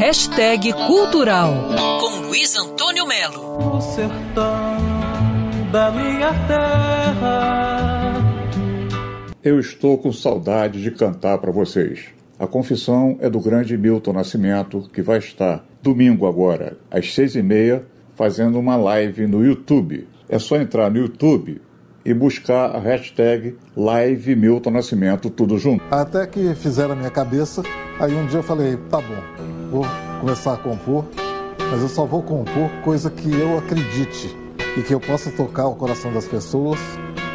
Hashtag 0.00 0.72
Cultural, 0.72 1.52
com 2.00 2.26
Luiz 2.26 2.56
Antônio 2.56 3.06
Melo. 3.06 3.76
O 3.76 3.80
sertão 3.82 4.78
da 5.70 5.90
minha 5.90 6.32
terra. 6.48 8.14
Eu 9.44 9.60
estou 9.60 9.98
com 9.98 10.10
saudade 10.10 10.82
de 10.82 10.90
cantar 10.90 11.36
para 11.36 11.52
vocês. 11.52 12.06
A 12.38 12.46
confissão 12.46 13.18
é 13.20 13.28
do 13.28 13.38
grande 13.40 13.76
Milton 13.76 14.14
Nascimento, 14.14 14.88
que 14.90 15.02
vai 15.02 15.18
estar 15.18 15.66
domingo 15.82 16.26
agora, 16.26 16.78
às 16.90 17.12
seis 17.12 17.36
e 17.36 17.42
meia, 17.42 17.84
fazendo 18.16 18.58
uma 18.58 18.76
live 18.76 19.26
no 19.26 19.44
YouTube. 19.44 20.08
É 20.30 20.38
só 20.38 20.56
entrar 20.56 20.90
no 20.90 20.96
YouTube 20.96 21.60
e 22.04 22.14
buscar 22.14 22.74
a 22.74 22.78
hashtag 22.78 23.56
Live 23.76 24.34
Milton 24.34 24.70
Nascimento, 24.70 25.30
tudo 25.30 25.58
junto. 25.58 25.82
Até 25.90 26.26
que 26.26 26.54
fizeram 26.54 26.92
a 26.92 26.96
minha 26.96 27.10
cabeça, 27.10 27.62
aí 27.98 28.14
um 28.14 28.26
dia 28.26 28.38
eu 28.38 28.42
falei, 28.42 28.76
tá 28.88 28.98
bom, 28.98 29.70
vou 29.70 29.84
começar 30.20 30.54
a 30.54 30.56
compor, 30.56 31.04
mas 31.70 31.82
eu 31.82 31.88
só 31.88 32.04
vou 32.04 32.22
compor 32.22 32.70
coisa 32.82 33.10
que 33.10 33.30
eu 33.32 33.58
acredite 33.58 34.34
e 34.76 34.82
que 34.82 34.94
eu 34.94 35.00
possa 35.00 35.30
tocar 35.30 35.66
o 35.66 35.74
coração 35.74 36.12
das 36.12 36.26
pessoas 36.26 36.78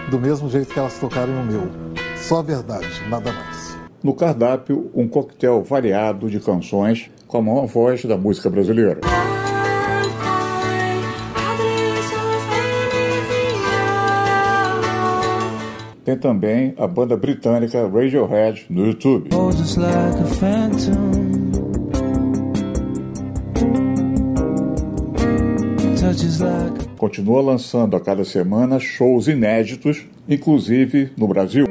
do 0.10 0.20
mesmo 0.20 0.50
jeito 0.50 0.74
que 0.74 0.80
elas 0.80 0.98
tocarem 1.00 1.36
o 1.36 1.44
meu. 1.44 1.70
Só 2.16 2.40
a 2.40 2.42
verdade, 2.42 2.88
nada 3.10 3.32
mais. 3.32 3.78
No 4.04 4.14
cardápio, 4.14 4.90
um 4.94 5.08
coquetel 5.08 5.64
variado 5.64 6.30
de 6.30 6.40
canções 6.40 7.10
com 7.28 7.38
a 7.38 7.42
maior 7.42 7.66
voz 7.66 8.06
da 8.06 8.18
música 8.18 8.50
brasileira. 8.50 9.00
Tem 16.06 16.16
também 16.16 16.76
a 16.78 16.86
banda 16.86 17.18
britânica 17.18 17.82
Radiohead 17.88 18.68
no 18.70 18.86
YouTube. 18.86 19.30
Continua 26.96 27.42
lançando 27.42 27.96
a 27.96 28.00
cada 28.00 28.24
semana 28.24 28.80
shows 28.80 29.28
inéditos, 29.28 30.06
inclusive 30.30 31.10
no 31.18 31.28
Brasil. 31.28 31.66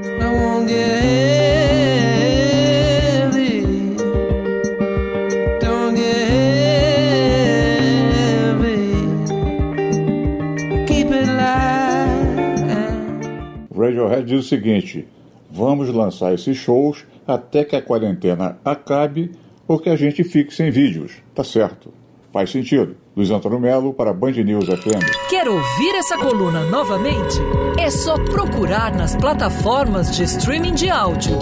Radiohead 13.84 14.24
diz 14.24 14.44
o 14.44 14.48
seguinte: 14.48 15.06
vamos 15.50 15.88
lançar 15.88 16.32
esses 16.34 16.56
shows 16.56 17.04
até 17.26 17.64
que 17.64 17.76
a 17.76 17.82
quarentena 17.82 18.58
acabe 18.64 19.32
ou 19.66 19.78
que 19.78 19.88
a 19.88 19.96
gente 19.96 20.22
fique 20.24 20.52
sem 20.52 20.70
vídeos. 20.70 21.12
Tá 21.34 21.42
certo. 21.42 21.92
Faz 22.32 22.50
sentido. 22.50 22.96
Luiz 23.16 23.30
Antônio 23.30 23.60
Melo 23.60 23.94
para 23.94 24.12
Band 24.12 24.32
News 24.32 24.66
FM. 24.66 25.30
Quer 25.30 25.48
ouvir 25.48 25.94
essa 25.94 26.18
coluna 26.18 26.64
novamente? 26.64 27.38
É 27.78 27.88
só 27.90 28.16
procurar 28.24 28.92
nas 28.92 29.14
plataformas 29.14 30.16
de 30.16 30.24
streaming 30.24 30.74
de 30.74 30.90
áudio. 30.90 31.38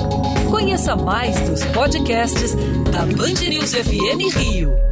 Conheça 0.51 0.95
mais 0.95 1.41
dos 1.49 1.65
podcasts 1.67 2.55
da 2.91 3.07
Band 3.07 3.49
News 3.49 3.75
FM 3.75 4.37
Rio. 4.37 4.92